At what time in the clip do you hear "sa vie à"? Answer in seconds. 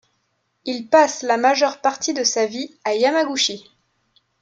2.23-2.95